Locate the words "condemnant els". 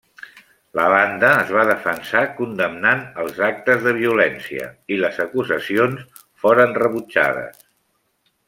2.39-3.41